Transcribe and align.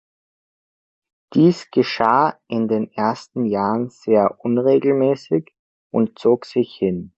Dies 1.35 1.69
geschah 1.69 2.39
in 2.47 2.67
den 2.67 2.91
ersten 2.91 3.45
Jahren 3.45 3.91
sehr 3.91 4.39
unregelmäßig 4.43 5.51
und 5.93 6.17
zog 6.17 6.45
sich 6.47 6.73
hin. 6.73 7.09